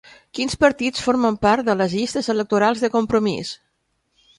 [0.37, 3.59] Quins partits formen part de les llistes electorals de Compromís?